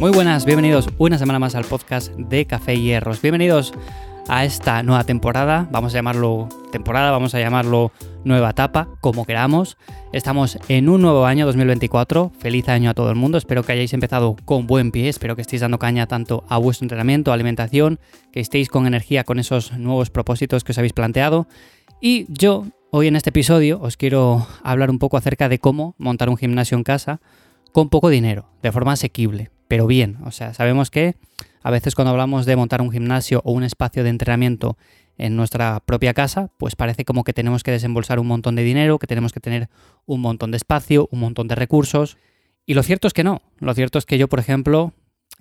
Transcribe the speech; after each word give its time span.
Muy 0.00 0.10
buenas, 0.10 0.44
bienvenidos 0.44 0.88
una 0.98 1.18
semana 1.18 1.38
más 1.38 1.54
al 1.54 1.64
podcast 1.64 2.12
de 2.14 2.46
Café 2.46 2.78
Hierros. 2.78 3.22
Bienvenidos 3.22 3.72
a 4.28 4.44
esta 4.44 4.82
nueva 4.82 5.04
temporada, 5.04 5.68
vamos 5.70 5.94
a 5.94 5.98
llamarlo 5.98 6.48
temporada, 6.72 7.12
vamos 7.12 7.34
a 7.34 7.38
llamarlo 7.38 7.92
nueva 8.24 8.50
etapa, 8.50 8.88
como 9.00 9.24
queramos. 9.24 9.76
Estamos 10.12 10.58
en 10.68 10.88
un 10.88 11.00
nuevo 11.00 11.26
año 11.26 11.46
2024, 11.46 12.32
feliz 12.36 12.68
año 12.68 12.90
a 12.90 12.94
todo 12.94 13.08
el 13.10 13.14
mundo, 13.14 13.38
espero 13.38 13.62
que 13.62 13.72
hayáis 13.72 13.92
empezado 13.92 14.36
con 14.44 14.66
buen 14.66 14.90
pie, 14.90 15.08
espero 15.08 15.36
que 15.36 15.42
estéis 15.42 15.62
dando 15.62 15.78
caña 15.78 16.06
tanto 16.06 16.44
a 16.48 16.58
vuestro 16.58 16.84
entrenamiento, 16.84 17.32
alimentación, 17.32 18.00
que 18.32 18.40
estéis 18.40 18.68
con 18.68 18.86
energía 18.86 19.22
con 19.22 19.38
esos 19.38 19.78
nuevos 19.78 20.10
propósitos 20.10 20.64
que 20.64 20.72
os 20.72 20.78
habéis 20.78 20.92
planteado. 20.92 21.46
Y 22.00 22.26
yo 22.28 22.66
hoy 22.90 23.06
en 23.06 23.16
este 23.16 23.30
episodio 23.30 23.80
os 23.80 23.96
quiero 23.96 24.46
hablar 24.64 24.90
un 24.90 24.98
poco 24.98 25.16
acerca 25.16 25.48
de 25.48 25.60
cómo 25.60 25.94
montar 25.98 26.28
un 26.28 26.36
gimnasio 26.36 26.76
en 26.76 26.82
casa 26.82 27.20
con 27.72 27.90
poco 27.90 28.08
dinero, 28.08 28.50
de 28.60 28.72
forma 28.72 28.92
asequible 28.92 29.53
pero 29.68 29.86
bien. 29.86 30.18
O 30.24 30.30
sea, 30.30 30.54
sabemos 30.54 30.90
que 30.90 31.16
a 31.62 31.70
veces 31.70 31.94
cuando 31.94 32.10
hablamos 32.10 32.46
de 32.46 32.56
montar 32.56 32.82
un 32.82 32.90
gimnasio 32.90 33.40
o 33.44 33.52
un 33.52 33.64
espacio 33.64 34.04
de 34.04 34.10
entrenamiento 34.10 34.76
en 35.16 35.36
nuestra 35.36 35.80
propia 35.80 36.12
casa, 36.12 36.50
pues 36.58 36.76
parece 36.76 37.04
como 37.04 37.24
que 37.24 37.32
tenemos 37.32 37.62
que 37.62 37.70
desembolsar 37.70 38.18
un 38.18 38.26
montón 38.26 38.56
de 38.56 38.62
dinero, 38.62 38.98
que 38.98 39.06
tenemos 39.06 39.32
que 39.32 39.40
tener 39.40 39.68
un 40.06 40.20
montón 40.20 40.50
de 40.50 40.56
espacio, 40.56 41.08
un 41.10 41.20
montón 41.20 41.48
de 41.48 41.54
recursos. 41.54 42.16
Y 42.66 42.74
lo 42.74 42.82
cierto 42.82 43.06
es 43.06 43.14
que 43.14 43.24
no. 43.24 43.42
Lo 43.58 43.74
cierto 43.74 43.98
es 43.98 44.06
que 44.06 44.18
yo, 44.18 44.28
por 44.28 44.40
ejemplo, 44.40 44.92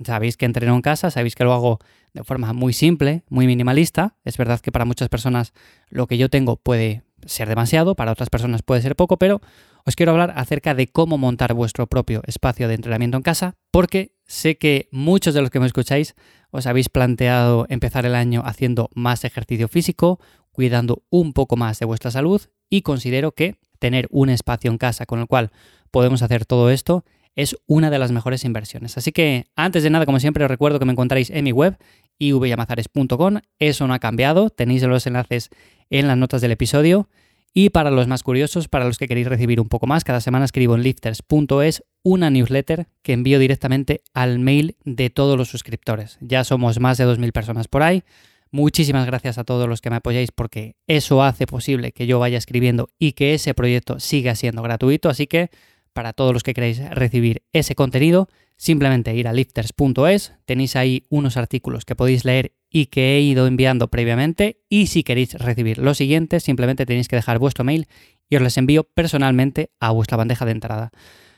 sabéis 0.03 0.37
que 0.37 0.45
entreno 0.45 0.75
en 0.75 0.81
casa, 0.81 1.11
sabéis 1.11 1.35
que 1.35 1.43
lo 1.43 1.53
hago 1.53 1.79
de 2.13 2.23
forma 2.23 2.53
muy 2.53 2.73
simple, 2.73 3.23
muy 3.29 3.47
minimalista. 3.47 4.15
Es 4.23 4.37
verdad 4.37 4.59
que 4.59 4.71
para 4.71 4.85
muchas 4.85 5.09
personas 5.09 5.53
lo 5.89 6.07
que 6.07 6.17
yo 6.17 6.29
tengo 6.29 6.55
puede 6.55 7.03
ser 7.25 7.49
demasiado, 7.49 7.95
para 7.95 8.11
otras 8.11 8.29
personas 8.29 8.61
puede 8.61 8.81
ser 8.81 8.95
poco, 8.95 9.17
pero 9.17 9.41
os 9.85 9.95
quiero 9.95 10.11
hablar 10.11 10.33
acerca 10.35 10.73
de 10.73 10.87
cómo 10.87 11.17
montar 11.17 11.53
vuestro 11.53 11.87
propio 11.87 12.21
espacio 12.25 12.67
de 12.67 12.75
entrenamiento 12.75 13.17
en 13.17 13.23
casa, 13.23 13.55
porque 13.71 14.15
sé 14.25 14.57
que 14.57 14.87
muchos 14.91 15.33
de 15.33 15.41
los 15.41 15.49
que 15.49 15.59
me 15.59 15.65
escucháis 15.65 16.15
os 16.51 16.67
habéis 16.67 16.89
planteado 16.89 17.65
empezar 17.69 18.05
el 18.05 18.15
año 18.15 18.43
haciendo 18.45 18.89
más 18.93 19.25
ejercicio 19.25 19.67
físico, 19.67 20.19
cuidando 20.51 21.03
un 21.09 21.33
poco 21.33 21.55
más 21.55 21.79
de 21.79 21.85
vuestra 21.85 22.11
salud 22.11 22.41
y 22.69 22.81
considero 22.81 23.33
que 23.33 23.57
tener 23.79 24.07
un 24.11 24.29
espacio 24.29 24.71
en 24.71 24.77
casa 24.77 25.05
con 25.05 25.19
el 25.19 25.27
cual 25.27 25.51
podemos 25.91 26.21
hacer 26.21 26.45
todo 26.45 26.69
esto 26.69 27.03
es 27.35 27.57
una 27.65 27.89
de 27.89 27.99
las 27.99 28.11
mejores 28.11 28.45
inversiones. 28.45 28.97
Así 28.97 29.11
que 29.11 29.47
antes 29.55 29.83
de 29.83 29.89
nada, 29.89 30.05
como 30.05 30.19
siempre, 30.19 30.43
os 30.43 30.49
recuerdo 30.49 30.79
que 30.79 30.85
me 30.85 30.91
encontraréis 30.91 31.29
en 31.29 31.43
mi 31.43 31.51
web 31.51 31.77
ivyamazares.com. 32.19 33.39
Eso 33.59 33.87
no 33.87 33.93
ha 33.93 33.99
cambiado, 33.99 34.49
tenéis 34.49 34.83
los 34.83 35.07
enlaces 35.07 35.49
en 35.89 36.07
las 36.07 36.17
notas 36.17 36.41
del 36.41 36.51
episodio. 36.51 37.09
Y 37.53 37.69
para 37.69 37.91
los 37.91 38.07
más 38.07 38.23
curiosos, 38.23 38.67
para 38.67 38.85
los 38.85 38.97
que 38.97 39.07
queréis 39.07 39.27
recibir 39.27 39.61
un 39.61 39.69
poco 39.69 39.85
más, 39.85 40.03
cada 40.03 40.21
semana 40.21 40.45
escribo 40.45 40.73
en 40.75 40.81
lifters.es 40.81 41.83
una 42.01 42.31
newsletter 42.31 42.87
que 43.03 43.13
envío 43.13 43.37
directamente 43.37 44.01
al 44.13 44.39
mail 44.39 44.75
de 44.85 45.11
todos 45.11 45.37
los 45.37 45.49
suscriptores. 45.49 46.17
Ya 46.19 46.43
somos 46.43 46.79
más 46.79 46.97
de 46.97 47.05
2.000 47.05 47.31
personas 47.31 47.67
por 47.67 47.83
ahí. 47.83 48.03
Muchísimas 48.49 49.05
gracias 49.05 49.37
a 49.37 49.43
todos 49.43 49.67
los 49.67 49.81
que 49.81 49.89
me 49.89 49.95
apoyáis 49.95 50.31
porque 50.31 50.75
eso 50.87 51.23
hace 51.23 51.47
posible 51.47 51.91
que 51.91 52.07
yo 52.07 52.19
vaya 52.19 52.37
escribiendo 52.37 52.89
y 52.99 53.13
que 53.13 53.33
ese 53.33 53.53
proyecto 53.53 53.99
siga 53.99 54.35
siendo 54.35 54.61
gratuito. 54.61 55.09
Así 55.09 55.27
que 55.27 55.49
para 55.93 56.13
todos 56.13 56.33
los 56.33 56.43
que 56.43 56.53
queráis 56.53 56.79
recibir 56.89 57.43
ese 57.53 57.75
contenido, 57.75 58.27
simplemente 58.57 59.15
ir 59.15 59.27
a 59.27 59.33
lifters.es, 59.33 60.33
tenéis 60.45 60.75
ahí 60.75 61.05
unos 61.09 61.37
artículos 61.37 61.85
que 61.85 61.95
podéis 61.95 62.25
leer 62.25 62.53
y 62.69 62.87
que 62.87 63.15
he 63.15 63.21
ido 63.21 63.45
enviando 63.47 63.89
previamente 63.89 64.61
y 64.67 64.87
si 64.87 65.03
queréis 65.03 65.35
recibir 65.35 65.77
los 65.77 65.97
siguientes 65.97 66.43
simplemente 66.43 66.85
tenéis 66.85 67.07
que 67.07 67.15
dejar 67.15 67.37
vuestro 67.39 67.63
mail 67.63 67.87
y 68.29 68.35
os 68.35 68.41
les 68.41 68.57
envío 68.57 68.83
personalmente 68.83 69.69
a 69.79 69.91
vuestra 69.91 70.17
bandeja 70.17 70.45
de 70.45 70.51
entrada. 70.51 70.91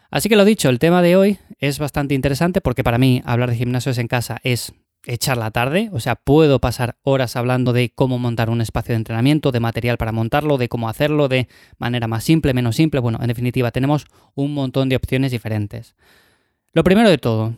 Así 0.09 0.29
que 0.29 0.37
lo 0.37 0.45
dicho, 0.45 0.69
el 0.69 0.79
tema 0.79 1.01
de 1.01 1.17
hoy 1.17 1.39
es 1.59 1.77
bastante 1.77 2.15
interesante 2.15 2.61
porque 2.61 2.83
para 2.83 2.97
mí 2.97 3.21
hablar 3.25 3.49
de 3.49 3.57
gimnasios 3.57 3.97
en 3.97 4.07
casa 4.07 4.39
es 4.43 4.73
echar 5.05 5.37
la 5.37 5.51
tarde, 5.51 5.89
o 5.91 5.99
sea, 5.99 6.15
puedo 6.15 6.59
pasar 6.59 6.97
horas 7.03 7.35
hablando 7.35 7.73
de 7.73 7.91
cómo 7.93 8.17
montar 8.19 8.49
un 8.49 8.61
espacio 8.61 8.93
de 8.93 8.97
entrenamiento, 8.97 9.51
de 9.51 9.59
material 9.59 9.97
para 9.97 10.11
montarlo, 10.11 10.57
de 10.57 10.69
cómo 10.69 10.89
hacerlo, 10.89 11.27
de 11.27 11.47
manera 11.77 12.07
más 12.07 12.23
simple, 12.23 12.53
menos 12.53 12.75
simple, 12.75 12.99
bueno, 12.99 13.19
en 13.21 13.27
definitiva, 13.27 13.71
tenemos 13.71 14.05
un 14.33 14.53
montón 14.53 14.89
de 14.89 14.95
opciones 14.95 15.31
diferentes. 15.31 15.95
Lo 16.73 16.83
primero 16.83 17.09
de 17.09 17.17
todo, 17.17 17.55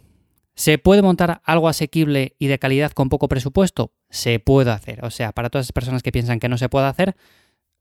¿se 0.56 0.78
puede 0.78 1.02
montar 1.02 1.42
algo 1.44 1.70
asequible 1.70 2.36
y 2.38 2.48
de 2.48 2.60
calidad 2.60 2.92
con 2.92 3.10
poco 3.10 3.28
presupuesto? 3.28 3.94
Se 4.10 4.40
puede 4.40 4.72
hacer, 4.72 5.04
o 5.04 5.10
sea, 5.10 5.32
para 5.32 5.50
todas 5.50 5.68
las 5.68 5.74
personas 5.74 6.04
que 6.04 6.12
piensan 6.12 6.40
que 6.40 6.50
no 6.50 6.58
se 6.58 6.70
puede 6.70 6.88
hacer, 6.88 7.16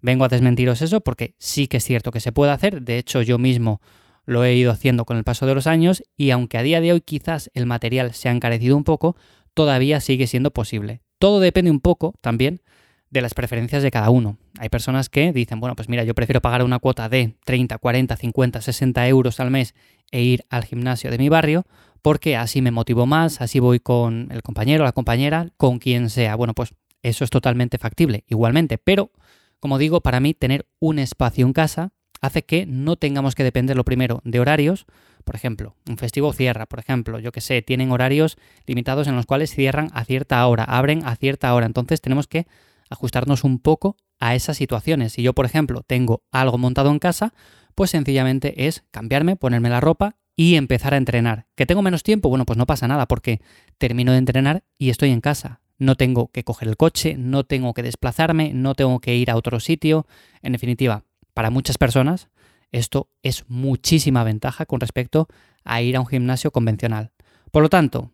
vengo 0.01 0.25
a 0.25 0.29
desmentiros 0.29 0.83
eso 0.83 1.01
porque 1.01 1.35
sí 1.39 1.69
que 1.69 1.79
es 1.79 1.85
cierto 1.85 2.11
que 2.11 2.21
se 2.21 2.33
puede 2.33 2.53
hacer, 2.53 2.83
de 2.83 2.99
hecho 2.99 3.23
yo 3.23 3.39
mismo 3.39 3.81
lo 4.25 4.45
he 4.45 4.55
ido 4.55 4.73
haciendo 4.73 5.05
con 5.05 5.17
el 5.17 5.25
paso 5.25 5.47
de 5.47 5.55
los 5.55 5.67
años 5.67 6.03
y 6.17 6.31
aunque 6.31 6.59
a 6.59 6.63
día 6.63 6.81
de 6.81 6.93
hoy 6.93 7.01
quizás 7.01 7.51
el 7.55 7.65
material 7.65 8.13
se 8.13 8.29
ha 8.29 8.33
encarecido 8.33 8.77
un 8.77 8.85
poco, 8.85 9.17
todavía 9.57 10.01
sigue 10.01 10.27
siendo 10.27 10.51
posible. 10.53 11.01
Todo 11.19 11.41
depende 11.41 11.71
un 11.71 11.81
poco 11.81 12.15
también 12.21 12.61
de 13.09 13.23
las 13.23 13.33
preferencias 13.33 13.83
de 13.83 13.91
cada 13.91 14.11
uno. 14.11 14.37
Hay 14.59 14.69
personas 14.69 15.09
que 15.09 15.33
dicen, 15.33 15.61
bueno, 15.61 15.75
pues 15.75 15.89
mira, 15.89 16.05
yo 16.05 16.15
prefiero 16.15 16.43
pagar 16.43 16.63
una 16.63 16.79
cuota 16.79 17.09
de 17.09 17.37
30, 17.47 17.79
40, 17.79 18.17
50, 18.17 18.61
60 18.61 19.09
euros 19.09 19.41
al 19.41 19.51
mes 19.51 19.75
e 20.11 20.23
ir 20.23 20.45
al 20.51 20.65
gimnasio 20.65 21.11
de 21.11 21.17
mi 21.17 21.31
barrio 21.31 21.65
porque 22.03 22.37
así 22.37 22.61
me 22.61 22.71
motivo 22.71 23.07
más, 23.07 23.41
así 23.41 23.59
voy 23.59 23.81
con 23.81 24.29
el 24.31 24.43
compañero, 24.43 24.85
la 24.85 24.93
compañera, 24.93 25.49
con 25.57 25.79
quien 25.79 26.11
sea. 26.11 26.37
Bueno, 26.37 26.53
pues 26.53 26.75
eso 27.03 27.25
es 27.25 27.31
totalmente 27.31 27.79
factible, 27.79 28.25
igualmente. 28.29 28.77
Pero, 28.77 29.11
como 29.59 29.79
digo, 29.79 30.03
para 30.03 30.21
mí 30.21 30.35
tener 30.35 30.69
un 30.81 30.99
espacio 30.99 31.47
en 31.47 31.55
casa 31.55 31.95
hace 32.27 32.45
que 32.45 32.67
no 32.67 32.97
tengamos 32.97 33.35
que 33.35 33.45
depender 33.45 33.77
lo 33.77 33.85
primero 33.85 34.21
de 34.25 34.41
horarios. 34.41 34.87
Por 35.25 35.35
ejemplo, 35.35 35.75
un 35.89 35.99
festivo 35.99 36.33
cierra, 36.33 36.67
por 36.67 36.79
ejemplo, 36.79 37.19
yo 37.19 37.33
que 37.33 37.41
sé, 37.41 37.63
tienen 37.63 37.91
horarios 37.91 38.37
limitados 38.67 39.09
en 39.09 39.17
los 39.17 39.27
cuales 39.27 39.55
cierran 39.55 39.91
a 39.93 40.05
cierta 40.05 40.47
hora, 40.47 40.65
abren 40.65 41.05
a 41.05 41.17
cierta 41.17 41.53
hora. 41.55 41.67
Entonces 41.67 42.01
tenemos 42.01 42.27
que 42.27 42.47
ajustarnos 42.91 43.45
un 43.45 43.59
poco 43.59 43.97
a 44.21 44.35
esas 44.35 44.57
situaciones. 44.57 45.13
Si 45.13 45.23
yo, 45.23 45.33
por 45.33 45.47
ejemplo, 45.47 45.83
tengo 45.87 46.23
algo 46.31 46.59
montado 46.59 46.91
en 46.91 46.99
casa, 46.99 47.33
pues 47.75 47.91
sencillamente 47.91 48.67
es 48.67 48.85
cambiarme, 48.91 49.37
ponerme 49.37 49.69
la 49.69 49.81
ropa 49.81 50.17
y 50.37 50.57
empezar 50.57 50.95
a 50.95 50.99
entrenar. 50.99 51.47
¿Que 51.55 51.67
tengo 51.67 51.83
menos 51.83 52.03
tiempo? 52.03 52.29
Bueno, 52.29 52.45
pues 52.45 52.59
no 52.59 52.67
pasa 52.67 52.87
nada 52.87 53.07
porque 53.07 53.41
termino 53.79 54.13
de 54.13 54.19
entrenar 54.19 54.65
y 54.79 54.91
estoy 54.91 55.11
en 55.11 55.21
casa. 55.21 55.61
No 55.79 55.97
tengo 55.97 56.29
que 56.29 56.45
coger 56.45 56.69
el 56.69 56.77
coche, 56.77 57.17
no 57.19 57.45
tengo 57.45 57.75
que 57.75 57.83
desplazarme, 57.83 58.53
no 58.55 58.75
tengo 58.75 59.01
que 59.01 59.15
ir 59.17 59.31
a 59.31 59.37
otro 59.37 59.61
sitio. 59.61 60.07
En 60.43 60.53
definitiva, 60.53 61.05
para 61.37 61.51
muchas 61.51 61.77
personas 61.77 62.31
esto 62.73 63.11
es 63.23 63.45
muchísima 63.47 64.25
ventaja 64.25 64.65
con 64.65 64.81
respecto 64.81 65.29
a 65.65 65.83
ir 65.83 65.95
a 65.95 66.01
un 66.01 66.07
gimnasio 66.07 66.51
convencional. 66.51 67.13
Por 67.53 67.63
lo 67.63 67.69
tanto, 67.69 68.11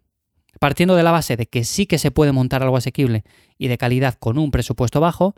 partiendo 0.58 0.96
de 0.96 1.04
la 1.04 1.12
base 1.12 1.36
de 1.36 1.46
que 1.46 1.62
sí 1.62 1.86
que 1.86 1.98
se 1.98 2.10
puede 2.10 2.32
montar 2.32 2.64
algo 2.64 2.76
asequible 2.76 3.22
y 3.58 3.68
de 3.68 3.78
calidad 3.78 4.14
con 4.14 4.38
un 4.38 4.50
presupuesto 4.50 4.98
bajo, 4.98 5.36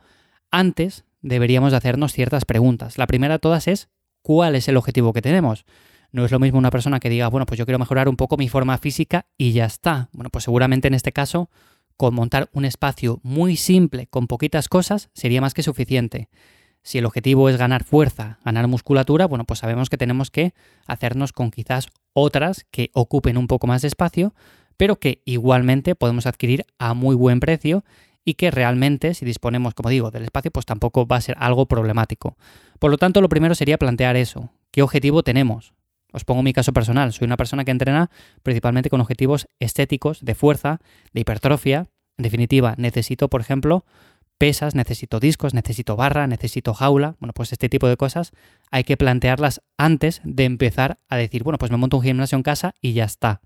antes 0.50 1.04
deberíamos 1.20 1.72
de 1.72 1.76
hacernos 1.76 2.14
ciertas 2.14 2.46
preguntas. 2.46 2.96
La 2.96 3.06
primera 3.06 3.34
de 3.34 3.40
todas 3.40 3.68
es 3.68 3.90
¿cuál 4.22 4.54
es 4.56 4.66
el 4.68 4.78
objetivo 4.78 5.12
que 5.12 5.20
tenemos? 5.20 5.66
No 6.10 6.24
es 6.24 6.32
lo 6.32 6.38
mismo 6.38 6.58
una 6.58 6.70
persona 6.70 7.00
que 7.00 7.10
diga, 7.10 7.28
bueno, 7.28 7.44
pues 7.44 7.58
yo 7.58 7.66
quiero 7.66 7.78
mejorar 7.78 8.08
un 8.08 8.16
poco 8.16 8.38
mi 8.38 8.48
forma 8.48 8.78
física 8.78 9.26
y 9.36 9.52
ya 9.52 9.66
está. 9.66 10.08
Bueno, 10.14 10.30
pues 10.30 10.44
seguramente 10.44 10.88
en 10.88 10.94
este 10.94 11.12
caso, 11.12 11.50
con 11.98 12.14
montar 12.14 12.48
un 12.54 12.64
espacio 12.64 13.20
muy 13.22 13.56
simple, 13.56 14.06
con 14.06 14.26
poquitas 14.26 14.70
cosas, 14.70 15.10
sería 15.12 15.42
más 15.42 15.52
que 15.52 15.62
suficiente. 15.62 16.30
Si 16.84 16.98
el 16.98 17.06
objetivo 17.06 17.48
es 17.48 17.56
ganar 17.56 17.82
fuerza, 17.82 18.38
ganar 18.44 18.68
musculatura, 18.68 19.26
bueno, 19.26 19.44
pues 19.44 19.60
sabemos 19.60 19.88
que 19.88 19.96
tenemos 19.96 20.30
que 20.30 20.52
hacernos 20.86 21.32
con 21.32 21.50
quizás 21.50 21.88
otras 22.12 22.66
que 22.70 22.90
ocupen 22.92 23.38
un 23.38 23.46
poco 23.46 23.66
más 23.66 23.80
de 23.82 23.88
espacio, 23.88 24.34
pero 24.76 24.96
que 24.96 25.22
igualmente 25.24 25.94
podemos 25.94 26.26
adquirir 26.26 26.66
a 26.78 26.92
muy 26.92 27.16
buen 27.16 27.40
precio 27.40 27.84
y 28.22 28.34
que 28.34 28.50
realmente, 28.50 29.14
si 29.14 29.24
disponemos, 29.24 29.72
como 29.72 29.88
digo, 29.88 30.10
del 30.10 30.24
espacio, 30.24 30.50
pues 30.50 30.66
tampoco 30.66 31.06
va 31.06 31.16
a 31.16 31.20
ser 31.22 31.36
algo 31.38 31.66
problemático. 31.66 32.36
Por 32.78 32.90
lo 32.90 32.98
tanto, 32.98 33.22
lo 33.22 33.30
primero 33.30 33.54
sería 33.54 33.78
plantear 33.78 34.16
eso. 34.16 34.50
¿Qué 34.70 34.82
objetivo 34.82 35.22
tenemos? 35.22 35.72
Os 36.12 36.24
pongo 36.24 36.42
mi 36.42 36.52
caso 36.52 36.75
personal. 36.75 37.14
Soy 37.14 37.25
una 37.25 37.38
persona 37.38 37.64
que 37.64 37.70
entrena 37.70 38.10
principalmente 38.42 38.90
con 38.90 39.00
objetivos 39.00 39.48
estéticos, 39.58 40.22
de 40.22 40.34
fuerza, 40.34 40.80
de 41.14 41.22
hipertrofia. 41.22 41.87
En 42.19 42.22
definitiva, 42.22 42.75
necesito, 42.76 43.28
por 43.28 43.40
ejemplo, 43.40 43.84
pesas, 44.38 44.75
necesito 44.75 45.20
discos, 45.20 45.54
necesito 45.54 45.96
barra, 45.96 46.26
necesito 46.26 46.75
jaula. 46.75 47.16
Bueno, 47.20 47.32
pues 47.32 47.52
este 47.52 47.69
tipo 47.69 47.88
de 47.88 47.96
cosas 47.96 48.32
hay 48.70 48.84
que 48.84 48.96
plantearlas 48.96 49.62
antes 49.76 50.20
de 50.25 50.44
empezar 50.44 50.98
a 51.08 51.16
decir, 51.16 51.42
bueno, 51.42 51.58
pues 51.58 51.70
me 51.70 51.76
monto 51.76 51.96
un 51.96 52.02
gimnasio 52.02 52.36
en 52.36 52.42
casa 52.42 52.75
y 52.81 52.92
ya 52.92 53.04
está. 53.04 53.40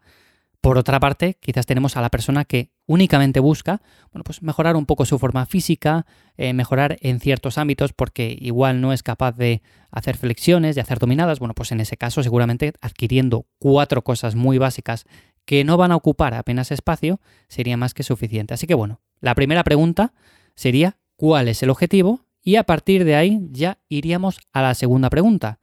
Por 0.61 0.77
otra 0.77 0.99
parte, 0.99 1.37
quizás 1.41 1.67
tenemos 1.67 1.97
a 1.97 2.01
la 2.01 2.11
persona 2.11 2.45
que 2.45 2.73
únicamente 2.87 3.39
busca, 3.39 3.81
bueno, 4.13 4.25
pues 4.25 4.43
mejorar 4.43 4.75
un 4.75 4.87
poco 4.87 5.05
su 5.05 5.19
forma 5.19 5.47
física, 5.47 6.05
eh, 6.37 6.53
mejorar 6.53 6.99
en 7.01 7.21
ciertos 7.21 7.59
ámbitos 7.59 7.93
porque 7.93 8.37
igual 8.41 8.81
no 8.81 8.93
es 8.93 9.05
capaz 9.05 9.37
de 9.37 9.63
hacer 9.93 10.17
flexiones, 10.17 10.75
de 10.75 10.81
hacer 10.81 10.99
dominadas. 10.99 11.39
Bueno, 11.39 11.55
pues 11.55 11.71
en 11.71 11.81
ese 11.81 11.97
caso 11.97 12.25
seguramente 12.25 12.73
adquiriendo 12.81 13.47
cuatro 13.59 14.03
cosas 14.03 14.35
muy 14.35 14.59
básicas 14.59 15.05
que 15.45 15.63
no 15.63 15.77
van 15.77 15.93
a 15.93 15.97
ocupar 15.97 16.35
apenas 16.35 16.73
espacio 16.73 17.21
sería 17.49 17.77
más 17.77 17.95
que 17.95 18.03
suficiente. 18.03 18.53
Así 18.53 18.67
que 18.67 18.75
bueno, 18.75 19.01
la 19.21 19.37
primera 19.37 19.63
pregunta 19.63 20.13
sería 20.59 20.97
cuál 21.15 21.47
es 21.47 21.63
el 21.63 21.71
objetivo 21.71 22.27
y 22.43 22.57
a 22.57 22.65
partir 22.65 23.05
de 23.05 23.15
ahí 23.15 23.49
ya 23.53 23.79
iríamos 23.89 24.41
a 24.53 24.61
la 24.61 24.75
segunda 24.75 25.09
pregunta, 25.09 25.61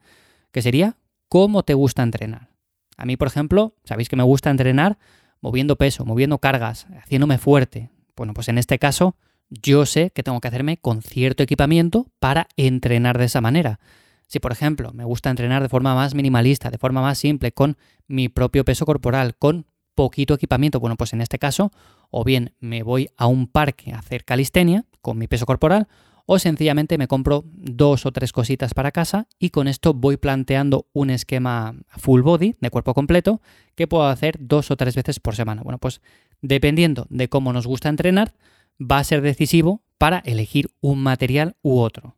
que 0.52 0.62
sería 0.62 0.96
¿cómo 1.28 1.64
te 1.64 1.74
gusta 1.74 2.02
entrenar? 2.02 2.48
A 2.96 3.04
mí, 3.04 3.18
por 3.18 3.28
ejemplo, 3.28 3.74
sabéis 3.84 4.08
que 4.08 4.16
me 4.16 4.22
gusta 4.22 4.48
entrenar 4.48 4.96
moviendo 5.42 5.76
peso, 5.76 6.06
moviendo 6.06 6.38
cargas, 6.38 6.86
haciéndome 7.02 7.36
fuerte. 7.36 7.90
Bueno, 8.16 8.32
pues 8.32 8.48
en 8.48 8.56
este 8.56 8.78
caso 8.78 9.16
yo 9.50 9.84
sé 9.84 10.12
que 10.14 10.22
tengo 10.22 10.40
que 10.40 10.48
hacerme 10.48 10.78
con 10.78 11.02
cierto 11.02 11.42
equipamiento 11.42 12.06
para 12.18 12.48
entrenar 12.56 13.18
de 13.18 13.26
esa 13.26 13.42
manera. 13.42 13.80
Si, 14.28 14.40
por 14.40 14.52
ejemplo, 14.52 14.92
me 14.94 15.04
gusta 15.04 15.28
entrenar 15.28 15.62
de 15.62 15.68
forma 15.68 15.94
más 15.94 16.14
minimalista, 16.14 16.70
de 16.70 16.78
forma 16.78 17.02
más 17.02 17.18
simple, 17.18 17.52
con 17.52 17.76
mi 18.08 18.30
propio 18.30 18.64
peso 18.64 18.86
corporal, 18.86 19.36
con 19.36 19.66
poquito 19.94 20.32
equipamiento, 20.32 20.80
bueno, 20.80 20.96
pues 20.96 21.12
en 21.12 21.20
este 21.20 21.38
caso, 21.38 21.70
o 22.10 22.24
bien 22.24 22.54
me 22.60 22.82
voy 22.82 23.08
a 23.16 23.26
un 23.26 23.46
parque 23.46 23.92
a 23.92 23.98
hacer 23.98 24.24
calistenia 24.24 24.84
con 25.00 25.18
mi 25.18 25.28
peso 25.28 25.46
corporal, 25.46 25.88
o 26.26 26.38
sencillamente 26.40 26.98
me 26.98 27.06
compro 27.06 27.44
dos 27.46 28.04
o 28.04 28.12
tres 28.12 28.32
cositas 28.32 28.74
para 28.74 28.90
casa 28.90 29.28
y 29.38 29.50
con 29.50 29.68
esto 29.68 29.94
voy 29.94 30.16
planteando 30.16 30.88
un 30.92 31.10
esquema 31.10 31.76
full 31.88 32.22
body 32.22 32.56
de 32.60 32.70
cuerpo 32.70 32.94
completo 32.94 33.40
que 33.76 33.86
puedo 33.86 34.06
hacer 34.06 34.36
dos 34.40 34.70
o 34.72 34.76
tres 34.76 34.96
veces 34.96 35.20
por 35.20 35.36
semana. 35.36 35.62
Bueno, 35.62 35.78
pues 35.78 36.00
dependiendo 36.42 37.06
de 37.10 37.28
cómo 37.28 37.52
nos 37.52 37.66
gusta 37.66 37.88
entrenar, 37.88 38.34
va 38.80 38.98
a 38.98 39.04
ser 39.04 39.22
decisivo 39.22 39.82
para 39.98 40.18
elegir 40.18 40.68
un 40.80 41.02
material 41.02 41.56
u 41.62 41.78
otro. 41.78 42.16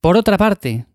Por 0.00 0.16
otra 0.16 0.38
parte, 0.38 0.86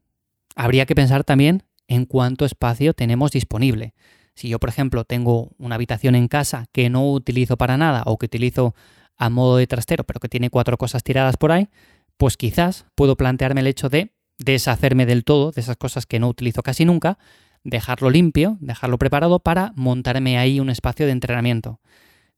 habría 0.56 0.86
que 0.86 0.96
pensar 0.96 1.24
también 1.24 1.64
en 1.88 2.06
cuánto 2.06 2.46
espacio 2.46 2.94
tenemos 2.94 3.32
disponible. 3.32 3.94
Si 4.40 4.48
yo, 4.48 4.58
por 4.58 4.70
ejemplo, 4.70 5.04
tengo 5.04 5.52
una 5.58 5.76
habitación 5.76 6.16
en 6.16 6.30
casa 6.30 6.68
que 6.72 6.90
no 6.90 7.12
utilizo 7.12 7.58
para 7.58 7.76
nada 7.76 8.04
o 8.06 8.18
que 8.18 8.28
utilizo 8.28 8.74
a 9.18 9.30
modo 9.30 9.58
de 9.58 9.68
trastero, 9.68 10.06
pero 10.06 10.22
que 10.22 10.30
tiene 10.30 10.50
cuatro 10.50 10.78
cosas 10.78 11.04
tiradas 11.04 11.36
por 11.36 11.52
ahí, 11.52 11.68
pues 12.16 12.38
quizás 12.38 12.86
puedo 12.96 13.18
plantearme 13.18 13.60
el 13.60 13.68
hecho 13.68 13.90
de 13.90 14.14
deshacerme 14.38 15.06
del 15.06 15.26
todo 15.26 15.52
de 15.52 15.60
esas 15.60 15.76
cosas 15.76 16.06
que 16.06 16.20
no 16.20 16.30
utilizo 16.30 16.64
casi 16.64 16.86
nunca, 16.86 17.18
dejarlo 17.66 18.10
limpio, 18.10 18.56
dejarlo 18.62 18.98
preparado 18.98 19.40
para 19.40 19.74
montarme 19.76 20.38
ahí 20.38 20.62
un 20.62 20.70
espacio 20.70 21.06
de 21.06 21.12
entrenamiento. 21.12 21.82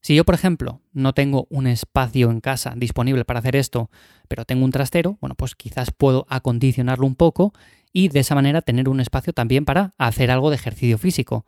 Si 0.02 0.16
yo, 0.16 0.26
por 0.26 0.34
ejemplo, 0.34 0.82
no 0.94 1.14
tengo 1.14 1.46
un 1.52 1.68
espacio 1.68 2.32
en 2.32 2.42
casa 2.42 2.74
disponible 2.76 3.26
para 3.26 3.42
hacer 3.42 3.56
esto, 3.56 3.92
pero 4.28 4.44
tengo 4.44 4.66
un 4.66 4.72
trastero, 4.72 5.20
bueno, 5.22 5.36
pues 5.36 5.54
quizás 5.54 5.92
puedo 5.92 6.26
acondicionarlo 6.30 7.06
un 7.06 7.14
poco 7.14 7.54
y 7.94 8.08
de 8.08 8.22
esa 8.22 8.34
manera 8.34 8.64
tener 8.64 8.90
un 8.90 9.02
espacio 9.02 9.34
también 9.34 9.66
para 9.66 9.94
hacer 10.00 10.32
algo 10.32 10.50
de 10.50 10.56
ejercicio 10.56 10.98
físico. 10.98 11.46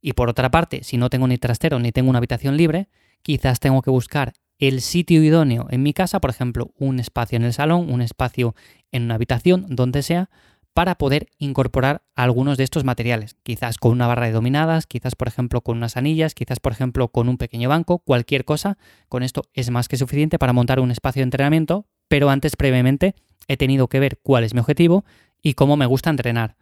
Y 0.00 0.14
por 0.14 0.28
otra 0.28 0.50
parte, 0.50 0.82
si 0.84 0.96
no 0.96 1.10
tengo 1.10 1.26
ni 1.28 1.38
trastero 1.38 1.78
ni 1.78 1.92
tengo 1.92 2.10
una 2.10 2.18
habitación 2.18 2.56
libre, 2.56 2.88
quizás 3.22 3.60
tengo 3.60 3.82
que 3.82 3.90
buscar 3.90 4.32
el 4.58 4.82
sitio 4.82 5.22
idóneo 5.22 5.66
en 5.70 5.82
mi 5.82 5.92
casa, 5.92 6.20
por 6.20 6.30
ejemplo, 6.30 6.70
un 6.78 7.00
espacio 7.00 7.36
en 7.36 7.44
el 7.44 7.52
salón, 7.52 7.90
un 7.90 8.02
espacio 8.02 8.54
en 8.92 9.04
una 9.04 9.14
habitación, 9.14 9.66
donde 9.68 10.02
sea, 10.02 10.28
para 10.74 10.96
poder 10.96 11.28
incorporar 11.38 12.02
algunos 12.14 12.56
de 12.56 12.64
estos 12.64 12.84
materiales. 12.84 13.36
Quizás 13.42 13.78
con 13.78 13.92
una 13.92 14.06
barra 14.06 14.26
de 14.26 14.32
dominadas, 14.32 14.86
quizás 14.86 15.16
por 15.16 15.28
ejemplo 15.28 15.62
con 15.62 15.78
unas 15.78 15.96
anillas, 15.96 16.34
quizás 16.34 16.60
por 16.60 16.72
ejemplo 16.72 17.08
con 17.08 17.28
un 17.28 17.38
pequeño 17.38 17.68
banco, 17.68 17.98
cualquier 17.98 18.44
cosa. 18.44 18.78
Con 19.08 19.22
esto 19.22 19.42
es 19.54 19.70
más 19.70 19.88
que 19.88 19.96
suficiente 19.96 20.38
para 20.38 20.52
montar 20.52 20.78
un 20.80 20.90
espacio 20.90 21.20
de 21.20 21.24
entrenamiento, 21.24 21.86
pero 22.08 22.30
antes 22.30 22.56
previamente 22.56 23.14
he 23.48 23.56
tenido 23.56 23.88
que 23.88 24.00
ver 24.00 24.18
cuál 24.22 24.44
es 24.44 24.54
mi 24.54 24.60
objetivo 24.60 25.04
y 25.42 25.54
cómo 25.54 25.76
me 25.76 25.86
gusta 25.86 26.10
entrenar. 26.10 26.56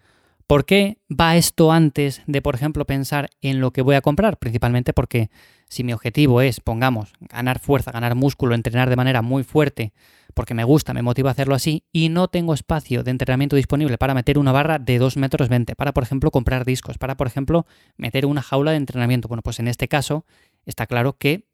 ¿Por 0.48 0.64
qué 0.64 0.96
va 1.10 1.36
esto 1.36 1.72
antes 1.72 2.22
de, 2.26 2.40
por 2.40 2.54
ejemplo, 2.54 2.86
pensar 2.86 3.28
en 3.42 3.60
lo 3.60 3.70
que 3.70 3.82
voy 3.82 3.96
a 3.96 4.00
comprar? 4.00 4.38
Principalmente 4.38 4.94
porque 4.94 5.28
si 5.68 5.84
mi 5.84 5.92
objetivo 5.92 6.40
es, 6.40 6.60
pongamos, 6.60 7.12
ganar 7.20 7.58
fuerza, 7.58 7.92
ganar 7.92 8.14
músculo, 8.14 8.54
entrenar 8.54 8.88
de 8.88 8.96
manera 8.96 9.20
muy 9.20 9.44
fuerte, 9.44 9.92
porque 10.32 10.54
me 10.54 10.64
gusta, 10.64 10.94
me 10.94 11.02
motiva 11.02 11.28
a 11.28 11.32
hacerlo 11.32 11.54
así, 11.54 11.84
y 11.92 12.08
no 12.08 12.28
tengo 12.28 12.54
espacio 12.54 13.02
de 13.02 13.10
entrenamiento 13.10 13.56
disponible 13.56 13.98
para 13.98 14.14
meter 14.14 14.38
una 14.38 14.50
barra 14.50 14.78
de 14.78 14.96
2 14.96 15.18
metros 15.18 15.50
20, 15.50 15.76
para, 15.76 15.92
por 15.92 16.02
ejemplo, 16.02 16.30
comprar 16.30 16.64
discos, 16.64 16.96
para, 16.96 17.18
por 17.18 17.26
ejemplo, 17.26 17.66
meter 17.98 18.24
una 18.24 18.40
jaula 18.40 18.70
de 18.70 18.78
entrenamiento. 18.78 19.28
Bueno, 19.28 19.42
pues 19.42 19.58
en 19.60 19.68
este 19.68 19.86
caso 19.86 20.24
está 20.64 20.86
claro 20.86 21.18
que 21.18 21.44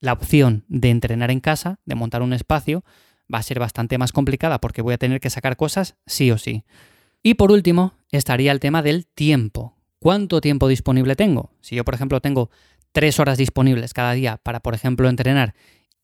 la 0.00 0.12
opción 0.12 0.66
de 0.68 0.90
entrenar 0.90 1.30
en 1.30 1.40
casa, 1.40 1.80
de 1.86 1.94
montar 1.94 2.20
un 2.20 2.34
espacio, 2.34 2.84
va 3.32 3.38
a 3.38 3.42
ser 3.42 3.58
bastante 3.58 3.96
más 3.96 4.12
complicada 4.12 4.60
porque 4.60 4.82
voy 4.82 4.92
a 4.92 4.98
tener 4.98 5.18
que 5.20 5.30
sacar 5.30 5.56
cosas 5.56 5.96
sí 6.04 6.30
o 6.30 6.36
sí. 6.36 6.62
Y 7.26 7.34
por 7.34 7.50
último, 7.50 7.94
estaría 8.16 8.52
el 8.52 8.60
tema 8.60 8.82
del 8.82 9.06
tiempo. 9.06 9.76
¿Cuánto 9.98 10.40
tiempo 10.40 10.68
disponible 10.68 11.16
tengo? 11.16 11.50
Si 11.60 11.76
yo, 11.76 11.84
por 11.84 11.94
ejemplo, 11.94 12.20
tengo 12.20 12.50
tres 12.92 13.18
horas 13.18 13.38
disponibles 13.38 13.94
cada 13.94 14.12
día 14.12 14.38
para, 14.42 14.60
por 14.60 14.74
ejemplo, 14.74 15.08
entrenar 15.08 15.54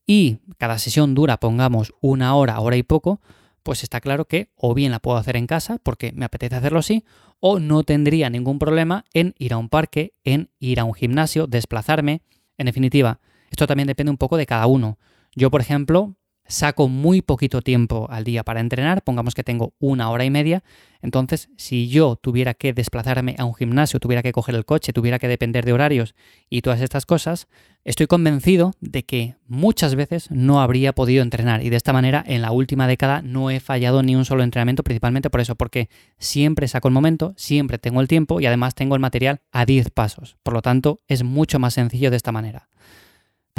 y 0.07 0.39
cada 0.59 0.79
sesión 0.79 1.15
dura, 1.15 1.39
pongamos, 1.39 1.95
una 2.01 2.35
hora, 2.35 2.59
hora 2.61 2.77
y 2.77 2.83
poco, 2.83 3.21
pues 3.63 3.83
está 3.83 4.01
claro 4.01 4.25
que 4.25 4.51
o 4.57 4.75
bien 4.75 4.91
la 4.91 4.99
puedo 4.99 5.19
hacer 5.19 5.37
en 5.37 5.47
casa 5.47 5.79
porque 5.83 6.13
me 6.13 6.25
apetece 6.25 6.57
hacerlo 6.57 6.81
así, 6.81 7.05
o 7.39 7.59
no 7.59 7.85
tendría 7.85 8.29
ningún 8.29 8.59
problema 8.59 9.05
en 9.13 9.35
ir 9.39 9.53
a 9.53 9.59
un 9.59 9.69
parque, 9.69 10.15
en 10.25 10.51
ir 10.59 10.81
a 10.81 10.85
un 10.85 10.95
gimnasio, 10.95 11.47
desplazarme. 11.47 12.23
En 12.59 12.67
definitiva, 12.67 13.21
esto 13.51 13.67
también 13.67 13.87
depende 13.87 14.11
un 14.11 14.19
poco 14.19 14.37
de 14.37 14.47
cada 14.47 14.67
uno. 14.67 14.99
Yo, 15.35 15.51
por 15.51 15.61
ejemplo, 15.61 16.17
saco 16.51 16.89
muy 16.89 17.23
poquito 17.23 17.63
tiempo 17.63 18.07
al 18.11 18.25
día 18.25 18.43
para 18.43 18.61
entrenar, 18.61 19.03
pongamos 19.03 19.35
que 19.35 19.45
tengo 19.45 19.75
una 19.79 20.11
hora 20.11 20.25
y 20.25 20.31
media, 20.31 20.63
entonces 21.01 21.49
si 21.57 21.89
yo 21.89 22.17
tuviera 22.17 22.55
que 22.55 22.73
desplazarme 22.73 23.37
a 23.39 23.45
un 23.45 23.55
gimnasio, 23.55 24.01
tuviera 24.01 24.23
que 24.23 24.33
coger 24.33 24.55
el 24.55 24.65
coche, 24.65 24.93
tuviera 24.93 25.19
que 25.19 25.29
depender 25.29 25.65
de 25.65 25.73
horarios 25.73 26.15
y 26.49 26.63
todas 26.63 26.81
estas 26.81 27.07
cosas, 27.07 27.47
estoy 27.85 28.07
convencido 28.07 28.73
de 28.81 29.05
que 29.05 29.37
muchas 29.47 29.95
veces 29.95 30.31
no 30.31 30.61
habría 30.61 30.93
podido 30.93 31.23
entrenar 31.23 31.65
y 31.65 31.71
de 31.71 31.77
esta 31.77 31.93
manera 31.93 32.23
en 32.27 32.43
la 32.43 32.51
última 32.51 32.87
década 32.87 33.23
no 33.23 33.51
he 33.51 33.61
fallado 33.61 34.03
ni 34.03 34.17
un 34.17 34.25
solo 34.25 34.43
entrenamiento, 34.43 34.83
principalmente 34.83 35.31
por 35.31 35.41
eso, 35.41 35.55
porque 35.55 35.89
siempre 36.19 36.69
saco 36.69 36.89
el 36.89 36.95
momento, 36.95 37.33
siempre 37.37 37.79
tengo 37.79 38.01
el 38.01 38.09
tiempo 38.09 38.41
y 38.41 38.47
además 38.47 38.75
tengo 38.75 38.97
el 38.97 39.01
material 39.01 39.41
a 39.53 39.65
10 39.65 39.91
pasos, 39.91 40.37
por 40.43 40.55
lo 40.55 40.63
tanto 40.63 41.01
es 41.07 41.23
mucho 41.23 41.59
más 41.59 41.75
sencillo 41.75 42.11
de 42.11 42.17
esta 42.17 42.33
manera. 42.33 42.70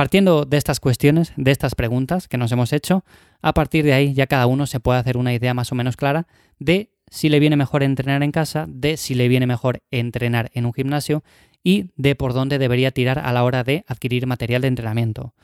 Partiendo 0.02 0.46
de 0.46 0.58
estas 0.58 0.80
cuestiones, 0.80 1.32
de 1.36 1.52
estas 1.52 1.76
preguntas 1.76 2.28
que 2.28 2.40
nos 2.40 2.52
hemos 2.52 2.74
hecho, 2.74 3.06
a 3.44 3.54
partir 3.54 3.86
de 3.86 3.94
ahí 3.94 4.16
ya 4.16 4.26
cada 4.26 4.48
uno 4.48 4.66
se 4.66 4.80
puede 4.80 4.98
hacer 4.98 5.16
una 5.16 5.32
idea 5.32 5.54
más 5.54 5.72
o 5.72 5.76
menos 5.76 5.96
clara 5.96 6.26
de 6.58 6.90
si 7.12 7.30
le 7.30 7.40
viene 7.40 7.56
mejor 7.56 7.84
entrenar 7.84 8.24
en 8.24 8.32
casa, 8.32 8.66
de 8.68 8.98
si 8.98 9.14
le 9.14 9.28
viene 9.28 9.46
mejor 9.46 9.84
entrenar 9.92 10.50
en 10.56 10.66
un 10.66 10.74
gimnasio 10.74 11.24
y 11.64 11.92
de 11.98 12.16
por 12.16 12.34
dónde 12.34 12.58
debería 12.58 12.90
tirar 12.90 13.20
a 13.20 13.32
la 13.32 13.44
hora 13.44 13.64
de 13.64 13.86
adquirir 13.88 14.26
material 14.26 14.64
de 14.64 14.70
entrenamiento. 14.70 15.36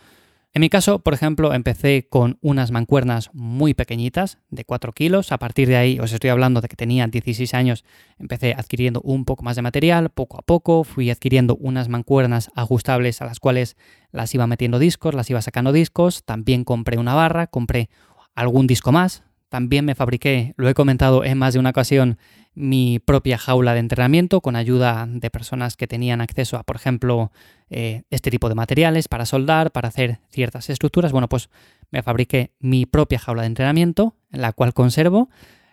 En 0.57 0.62
mi 0.62 0.71
caso, 0.71 0.98
por 0.98 1.13
ejemplo, 1.13 1.54
empecé 1.54 2.07
con 2.09 2.39
unas 2.42 2.71
mancuernas 2.71 3.30
muy 3.31 3.75
pequeñitas, 3.75 4.39
de 4.50 4.65
4 4.65 4.92
kilos. 4.92 5.31
A 5.31 5.38
partir 5.38 5.68
de 5.68 5.77
ahí, 5.77 6.00
os 6.00 6.12
estoy 6.12 6.31
hablando 6.31 6.62
de 6.62 6.68
que 6.68 6.75
tenía 6.75 7.06
16 7.06 7.54
años, 7.54 7.86
empecé 8.18 8.56
adquiriendo 8.57 9.00
un 9.01 9.24
poco 9.24 9.44
más 9.44 9.56
de 9.56 9.62
material, 9.62 10.09
poco 10.09 10.39
a 10.39 10.42
poco. 10.42 10.83
Fui 10.83 11.12
adquiriendo 11.12 11.56
unas 11.57 11.90
mancuernas 11.90 12.49
ajustables 12.56 13.21
a 13.21 13.26
las 13.26 13.40
cuales 13.40 13.78
las 14.11 14.33
iba 14.33 14.47
metiendo 14.47 14.80
discos, 14.80 15.14
las 15.14 15.30
iba 15.30 15.44
sacando 15.44 15.71
discos. 15.71 16.23
También 16.26 16.64
compré 16.64 16.97
una 16.97 17.14
barra, 17.14 17.45
compré 17.45 17.92
algún 18.33 18.66
disco 18.66 18.92
más. 18.92 19.26
También 19.49 19.85
me 19.85 19.95
fabriqué, 19.95 20.54
lo 20.57 20.68
he 20.68 20.73
comentado 20.73 21.23
en 21.23 21.37
más 21.37 21.54
de 21.54 21.59
una 21.59 21.69
ocasión, 21.69 22.18
mi 22.54 22.99
propia 22.99 23.37
jaula 23.37 23.73
de 23.73 23.80
entrenamiento 23.80 24.42
con 24.42 24.56
ayuda 24.56 25.06
de 25.07 25.30
personas 25.30 25.77
que 25.77 25.87
tenían 25.87 26.21
acceso 26.21 26.57
a, 26.57 26.63
por 26.63 26.75
ejemplo, 26.75 27.31
eh, 27.69 28.01
este 28.09 28.31
tipo 28.31 28.49
de 28.49 28.56
materiales 28.56 29.07
para 29.07 29.25
soldar, 29.25 29.71
para 29.71 29.89
hacer 29.89 30.19
ciertas 30.30 30.69
estructuras. 30.69 31.11
Bueno, 31.11 31.30
pues 31.30 31.49
me 31.92 32.01
fabriqué 32.01 32.51
mi 32.59 32.85
propia 32.85 33.19
jaula 33.19 33.44
de 33.44 33.47
entrenamiento, 33.47 34.16
en 34.31 34.42
la 34.42 34.54
cual 34.54 34.73
conservo. 34.73 35.30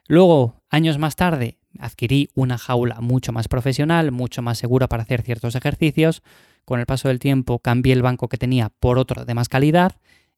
Luego, 0.07 0.62
años 0.69 0.99
más 0.99 1.16
tarde, 1.16 1.59
adquirí 1.78 2.28
una 2.35 2.59
jaula 2.59 3.00
mucho 3.00 3.33
más 3.33 3.49
profesional, 3.49 4.12
mucho 4.12 4.43
más 4.43 4.59
segura 4.59 4.87
para 4.87 5.04
hacer 5.04 5.23
ciertos 5.23 5.54
ejercicios. 5.54 6.23
Con 6.66 6.81
el 6.81 6.87
paso 6.87 7.09
del 7.09 7.19
tiempo 7.19 7.59
cambié 7.59 7.95
el 7.95 8.02
banco 8.02 8.28
que 8.28 8.37
tenía 8.37 8.69
por 8.69 8.99
otro 8.99 9.25
de 9.25 9.35
más 9.35 9.49
calidad 9.49 9.97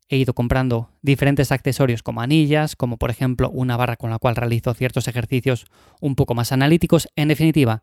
he 0.08 0.16
ido 0.16 0.34
comprando 0.34 0.90
diferentes 1.02 1.52
accesorios 1.52 2.02
como 2.02 2.20
anillas, 2.20 2.76
como 2.76 2.96
por 2.96 3.10
ejemplo 3.10 3.50
una 3.50 3.76
barra 3.76 3.96
con 3.96 4.10
la 4.10 4.18
cual 4.18 4.36
realizo 4.36 4.74
ciertos 4.74 5.08
ejercicios 5.08 5.66
un 6.00 6.14
poco 6.14 6.34
más 6.34 6.52
analíticos. 6.52 7.08
En 7.16 7.28
definitiva, 7.28 7.82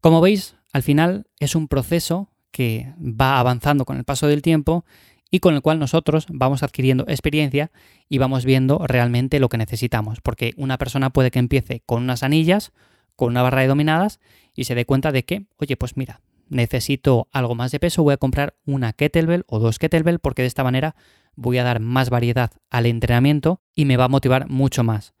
como 0.00 0.20
veis, 0.20 0.56
al 0.72 0.82
final 0.82 1.26
es 1.38 1.54
un 1.54 1.68
proceso 1.68 2.30
que 2.50 2.92
va 2.98 3.38
avanzando 3.38 3.84
con 3.84 3.96
el 3.96 4.04
paso 4.04 4.26
del 4.26 4.42
tiempo 4.42 4.84
y 5.30 5.40
con 5.40 5.54
el 5.54 5.62
cual 5.62 5.78
nosotros 5.78 6.26
vamos 6.30 6.62
adquiriendo 6.62 7.04
experiencia 7.06 7.70
y 8.08 8.18
vamos 8.18 8.44
viendo 8.44 8.86
realmente 8.86 9.40
lo 9.40 9.48
que 9.48 9.58
necesitamos. 9.58 10.20
Porque 10.22 10.54
una 10.56 10.78
persona 10.78 11.10
puede 11.10 11.30
que 11.30 11.38
empiece 11.38 11.82
con 11.84 12.02
unas 12.02 12.22
anillas, 12.22 12.72
con 13.14 13.28
una 13.28 13.42
barra 13.42 13.62
de 13.62 13.68
dominadas 13.68 14.20
y 14.54 14.64
se 14.64 14.74
dé 14.74 14.86
cuenta 14.86 15.12
de 15.12 15.24
que, 15.24 15.44
oye, 15.58 15.76
pues 15.76 15.96
mira, 15.96 16.20
necesito 16.48 17.28
algo 17.32 17.54
más 17.54 17.72
de 17.72 17.80
peso, 17.80 18.02
voy 18.02 18.14
a 18.14 18.18
comprar 18.18 18.54
una 18.64 18.92
kettlebell 18.92 19.44
o 19.48 19.58
dos 19.58 19.78
kettlebell 19.78 20.18
porque 20.18 20.42
de 20.42 20.48
esta 20.48 20.64
manera 20.64 20.96
voy 21.38 21.58
a 21.58 21.64
dar 21.64 21.80
más 21.80 22.10
variedad 22.10 22.50
al 22.68 22.86
entrenamiento 22.86 23.60
y 23.74 23.84
me 23.84 23.96
va 23.96 24.04
a 24.04 24.08
motivar 24.08 24.48
mucho 24.48 24.82
más. 24.82 25.14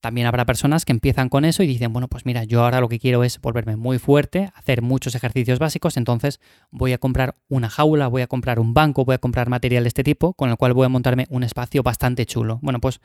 También 0.00 0.26
habrá 0.26 0.44
personas 0.44 0.84
que 0.84 0.92
empiezan 0.92 1.30
con 1.30 1.46
eso 1.46 1.62
y 1.62 1.66
dicen, 1.66 1.90
bueno, 1.94 2.08
pues 2.08 2.26
mira, 2.26 2.44
yo 2.44 2.62
ahora 2.62 2.80
lo 2.80 2.90
que 2.90 2.98
quiero 2.98 3.24
es 3.24 3.40
volverme 3.40 3.74
muy 3.76 3.98
fuerte, 3.98 4.50
hacer 4.54 4.82
muchos 4.82 5.14
ejercicios 5.14 5.58
básicos, 5.58 5.96
entonces 5.96 6.40
voy 6.70 6.92
a 6.92 6.98
comprar 6.98 7.36
una 7.48 7.70
jaula, 7.70 8.08
voy 8.08 8.20
a 8.20 8.26
comprar 8.26 8.58
un 8.58 8.74
banco, 8.74 9.06
voy 9.06 9.14
a 9.14 9.18
comprar 9.18 9.48
material 9.48 9.84
de 9.84 9.88
este 9.88 10.04
tipo, 10.04 10.34
con 10.34 10.50
el 10.50 10.58
cual 10.58 10.74
voy 10.74 10.84
a 10.84 10.90
montarme 10.90 11.26
un 11.30 11.42
espacio 11.42 11.82
bastante 11.82 12.26
chulo. 12.26 12.58
Bueno, 12.60 12.80
pues 12.80 13.00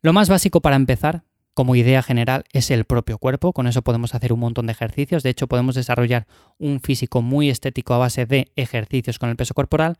lo 0.00 0.12
más 0.12 0.28
básico 0.28 0.60
para 0.60 0.76
empezar 0.76 1.24
como 1.54 1.74
idea 1.74 2.02
general 2.04 2.44
es 2.52 2.70
el 2.70 2.84
propio 2.84 3.18
cuerpo, 3.18 3.52
con 3.52 3.66
eso 3.66 3.82
podemos 3.82 4.14
hacer 4.14 4.32
un 4.32 4.38
montón 4.38 4.66
de 4.66 4.72
ejercicios, 4.72 5.24
de 5.24 5.30
hecho 5.30 5.48
podemos 5.48 5.74
desarrollar 5.74 6.28
un 6.58 6.78
físico 6.78 7.22
muy 7.22 7.50
estético 7.50 7.94
a 7.94 7.98
base 7.98 8.26
de 8.26 8.52
ejercicios 8.54 9.18
con 9.18 9.30
el 9.30 9.36
peso 9.36 9.54
corporal, 9.54 9.96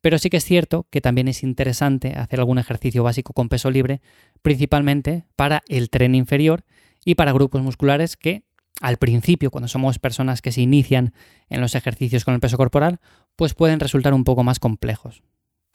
pero 0.00 0.18
sí 0.18 0.30
que 0.30 0.38
es 0.38 0.44
cierto 0.44 0.86
que 0.90 1.00
también 1.00 1.28
es 1.28 1.42
interesante 1.42 2.14
hacer 2.14 2.40
algún 2.40 2.58
ejercicio 2.58 3.02
básico 3.02 3.32
con 3.32 3.48
peso 3.48 3.70
libre, 3.70 4.00
principalmente 4.42 5.24
para 5.36 5.62
el 5.68 5.90
tren 5.90 6.14
inferior 6.14 6.64
y 7.04 7.14
para 7.14 7.32
grupos 7.32 7.62
musculares 7.62 8.16
que 8.16 8.44
al 8.80 8.96
principio, 8.96 9.50
cuando 9.50 9.68
somos 9.68 9.98
personas 9.98 10.40
que 10.40 10.52
se 10.52 10.60
inician 10.60 11.12
en 11.48 11.60
los 11.60 11.74
ejercicios 11.74 12.24
con 12.24 12.34
el 12.34 12.40
peso 12.40 12.56
corporal, 12.56 13.00
pues 13.34 13.54
pueden 13.54 13.80
resultar 13.80 14.14
un 14.14 14.24
poco 14.24 14.44
más 14.44 14.60
complejos. 14.60 15.22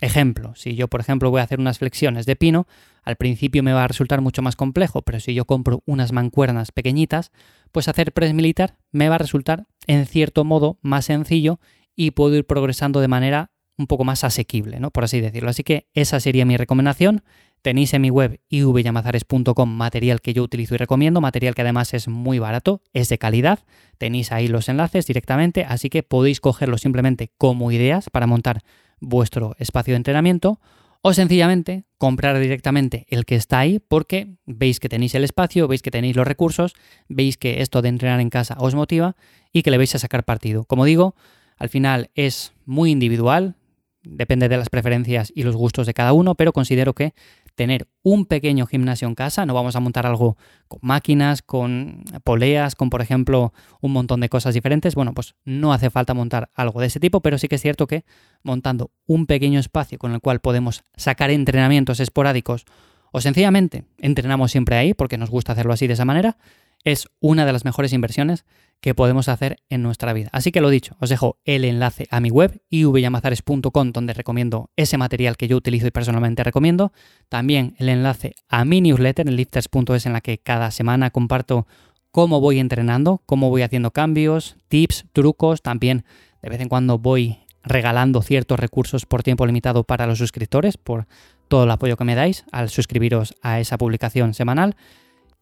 Ejemplo, 0.01 0.53
si 0.55 0.75
yo 0.75 0.87
por 0.87 0.99
ejemplo 0.99 1.29
voy 1.29 1.39
a 1.39 1.43
hacer 1.43 1.59
unas 1.59 1.79
flexiones 1.79 2.25
de 2.25 2.35
pino, 2.35 2.67
al 3.03 3.15
principio 3.15 3.63
me 3.63 3.73
va 3.73 3.83
a 3.83 3.87
resultar 3.87 4.21
mucho 4.21 4.41
más 4.41 4.55
complejo, 4.55 5.01
pero 5.01 5.19
si 5.19 5.33
yo 5.33 5.45
compro 5.45 5.81
unas 5.85 6.11
mancuernas 6.11 6.71
pequeñitas, 6.71 7.31
pues 7.71 7.87
hacer 7.87 8.11
press 8.11 8.33
militar 8.33 8.77
me 8.91 9.07
va 9.07 9.15
a 9.15 9.19
resultar 9.19 9.65
en 9.87 10.05
cierto 10.05 10.43
modo 10.43 10.77
más 10.81 11.05
sencillo 11.05 11.59
y 11.95 12.11
puedo 12.11 12.35
ir 12.35 12.45
progresando 12.45 12.99
de 12.99 13.07
manera 13.07 13.51
un 13.77 13.87
poco 13.87 14.03
más 14.03 14.23
asequible, 14.23 14.79
¿no? 14.79 14.91
Por 14.91 15.03
así 15.03 15.21
decirlo. 15.21 15.49
Así 15.49 15.63
que 15.63 15.87
esa 15.93 16.19
sería 16.19 16.45
mi 16.45 16.57
recomendación. 16.57 17.23
Tenéis 17.61 17.93
en 17.93 18.01
mi 18.01 18.09
web 18.09 18.41
ivyamazares.com 18.49 19.69
material 19.69 20.21
que 20.21 20.33
yo 20.33 20.43
utilizo 20.43 20.75
y 20.75 20.77
recomiendo, 20.77 21.21
material 21.21 21.55
que 21.55 21.61
además 21.61 21.93
es 21.93 22.07
muy 22.09 22.37
barato, 22.37 22.81
es 22.91 23.09
de 23.09 23.17
calidad. 23.17 23.59
Tenéis 23.97 24.31
ahí 24.31 24.47
los 24.47 24.67
enlaces 24.67 25.05
directamente, 25.07 25.63
así 25.63 25.89
que 25.89 26.03
podéis 26.03 26.41
cogerlo 26.41 26.77
simplemente 26.77 27.31
como 27.37 27.71
ideas 27.71 28.09
para 28.09 28.27
montar 28.27 28.61
vuestro 28.99 29.55
espacio 29.59 29.93
de 29.93 29.97
entrenamiento 29.97 30.59
o 31.01 31.13
sencillamente 31.13 31.83
comprar 31.97 32.39
directamente 32.39 33.05
el 33.09 33.25
que 33.25 33.35
está 33.35 33.59
ahí 33.59 33.79
porque 33.79 34.35
veis 34.45 34.79
que 34.79 34.89
tenéis 34.89 35.15
el 35.15 35.25
espacio, 35.25 35.67
veis 35.67 35.81
que 35.81 35.91
tenéis 35.91 36.15
los 36.15 36.27
recursos, 36.27 36.73
veis 37.07 37.37
que 37.37 37.61
esto 37.61 37.81
de 37.81 37.89
entrenar 37.89 38.21
en 38.21 38.29
casa 38.29 38.55
os 38.57 38.73
motiva 38.73 39.15
y 39.51 39.63
que 39.63 39.71
le 39.71 39.77
vais 39.77 39.93
a 39.95 39.99
sacar 39.99 40.23
partido. 40.23 40.63
Como 40.63 40.85
digo, 40.85 41.15
al 41.57 41.69
final 41.69 42.09
es 42.15 42.53
muy 42.65 42.91
individual, 42.91 43.55
depende 44.03 44.49
de 44.49 44.57
las 44.57 44.69
preferencias 44.69 45.31
y 45.33 45.43
los 45.43 45.55
gustos 45.55 45.87
de 45.87 45.93
cada 45.93 46.13
uno, 46.13 46.35
pero 46.35 46.53
considero 46.53 46.93
que 46.93 47.13
tener 47.55 47.87
un 48.01 48.25
pequeño 48.25 48.65
gimnasio 48.65 49.07
en 49.07 49.15
casa, 49.15 49.45
no 49.45 49.53
vamos 49.53 49.75
a 49.75 49.79
montar 49.79 50.05
algo 50.05 50.37
con 50.67 50.79
máquinas, 50.81 51.41
con 51.41 52.03
poleas, 52.23 52.75
con 52.75 52.89
por 52.89 53.01
ejemplo 53.01 53.53
un 53.81 53.91
montón 53.91 54.19
de 54.19 54.29
cosas 54.29 54.53
diferentes, 54.53 54.95
bueno, 54.95 55.13
pues 55.13 55.35
no 55.45 55.73
hace 55.73 55.89
falta 55.89 56.13
montar 56.13 56.49
algo 56.53 56.81
de 56.81 56.87
ese 56.87 56.99
tipo, 56.99 57.21
pero 57.21 57.37
sí 57.37 57.47
que 57.47 57.55
es 57.55 57.61
cierto 57.61 57.87
que 57.87 58.05
montando 58.43 58.91
un 59.05 59.25
pequeño 59.25 59.59
espacio 59.59 59.97
con 59.97 60.13
el 60.13 60.19
cual 60.19 60.39
podemos 60.39 60.83
sacar 60.95 61.29
entrenamientos 61.29 61.99
esporádicos 61.99 62.65
o 63.11 63.21
sencillamente 63.21 63.85
entrenamos 63.99 64.51
siempre 64.51 64.75
ahí 64.75 64.93
porque 64.93 65.17
nos 65.17 65.29
gusta 65.29 65.53
hacerlo 65.53 65.73
así 65.73 65.87
de 65.87 65.93
esa 65.93 66.05
manera, 66.05 66.37
es 66.83 67.07
una 67.19 67.45
de 67.45 67.53
las 67.53 67.65
mejores 67.65 67.93
inversiones 67.93 68.45
que 68.83 68.93
podemos 68.93 69.29
hacer 69.29 69.63
en 69.69 69.81
nuestra 69.81 70.11
vida. 70.11 70.27
Así 70.33 70.51
que 70.51 70.59
lo 70.59 70.69
dicho, 70.69 70.97
os 70.99 71.07
dejo 71.07 71.37
el 71.45 71.63
enlace 71.63 72.05
a 72.11 72.19
mi 72.19 72.29
web 72.29 72.61
ivyamazares.com 72.69 73.93
donde 73.93 74.13
recomiendo 74.13 74.71
ese 74.75 74.97
material 74.97 75.37
que 75.37 75.47
yo 75.47 75.55
utilizo 75.55 75.87
y 75.87 75.91
personalmente 75.91 76.43
recomiendo. 76.43 76.91
También 77.29 77.75
el 77.77 77.87
enlace 77.87 78.35
a 78.49 78.65
mi 78.65 78.81
newsletter 78.81 79.25
en 79.25 79.37
lifters.es 79.37 80.05
en 80.05 80.11
la 80.11 80.19
que 80.19 80.37
cada 80.37 80.69
semana 80.69 81.11
comparto 81.11 81.65
cómo 82.11 82.41
voy 82.41 82.59
entrenando, 82.59 83.21
cómo 83.25 83.49
voy 83.49 83.61
haciendo 83.61 83.91
cambios, 83.91 84.57
tips, 84.67 85.05
trucos. 85.13 85.61
También 85.61 86.03
de 86.41 86.49
vez 86.49 86.59
en 86.59 86.67
cuando 86.67 86.99
voy 86.99 87.37
regalando 87.63 88.21
ciertos 88.21 88.59
recursos 88.59 89.05
por 89.05 89.23
tiempo 89.23 89.45
limitado 89.45 89.85
para 89.85 90.07
los 90.07 90.17
suscriptores, 90.17 90.75
por 90.75 91.07
todo 91.47 91.63
el 91.63 91.71
apoyo 91.71 91.95
que 91.95 92.03
me 92.03 92.15
dais 92.15 92.43
al 92.51 92.67
suscribiros 92.67 93.33
a 93.41 93.61
esa 93.61 93.77
publicación 93.77 94.33
semanal. 94.33 94.75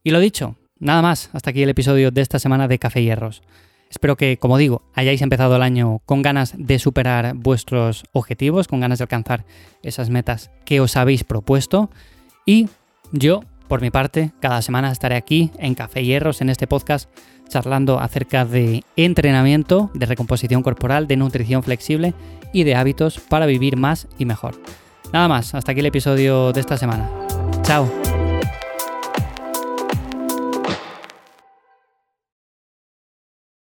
Y 0.04 0.12
lo 0.12 0.20
dicho, 0.20 0.54
Nada 0.82 1.00
más, 1.00 1.30
hasta 1.32 1.50
aquí 1.50 1.62
el 1.62 1.68
episodio 1.68 2.10
de 2.10 2.22
esta 2.22 2.40
semana 2.40 2.66
de 2.66 2.80
Café 2.80 3.04
Hierros. 3.04 3.44
Espero 3.88 4.16
que, 4.16 4.36
como 4.36 4.58
digo, 4.58 4.82
hayáis 4.94 5.22
empezado 5.22 5.54
el 5.54 5.62
año 5.62 6.00
con 6.06 6.22
ganas 6.22 6.54
de 6.58 6.80
superar 6.80 7.34
vuestros 7.36 8.02
objetivos, 8.10 8.66
con 8.66 8.80
ganas 8.80 8.98
de 8.98 9.04
alcanzar 9.04 9.44
esas 9.84 10.10
metas 10.10 10.50
que 10.64 10.80
os 10.80 10.96
habéis 10.96 11.22
propuesto. 11.22 11.88
Y 12.46 12.68
yo, 13.12 13.44
por 13.68 13.80
mi 13.80 13.92
parte, 13.92 14.32
cada 14.40 14.60
semana 14.60 14.90
estaré 14.90 15.14
aquí 15.14 15.52
en 15.58 15.76
Café 15.76 16.04
Hierros, 16.04 16.40
en 16.40 16.48
este 16.50 16.66
podcast, 16.66 17.08
charlando 17.48 18.00
acerca 18.00 18.44
de 18.44 18.82
entrenamiento, 18.96 19.92
de 19.94 20.06
recomposición 20.06 20.64
corporal, 20.64 21.06
de 21.06 21.16
nutrición 21.16 21.62
flexible 21.62 22.12
y 22.52 22.64
de 22.64 22.74
hábitos 22.74 23.20
para 23.20 23.46
vivir 23.46 23.76
más 23.76 24.08
y 24.18 24.24
mejor. 24.24 24.60
Nada 25.12 25.28
más, 25.28 25.54
hasta 25.54 25.70
aquí 25.70 25.78
el 25.80 25.86
episodio 25.86 26.52
de 26.52 26.58
esta 26.58 26.76
semana. 26.76 27.08
Chao. 27.62 28.11